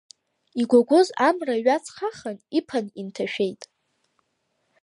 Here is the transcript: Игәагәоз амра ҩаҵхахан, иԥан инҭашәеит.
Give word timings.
Игәагәоз 0.61 1.07
амра 1.27 1.55
ҩаҵхахан, 1.65 2.37
иԥан 2.57 2.85
инҭашәеит. 2.99 3.61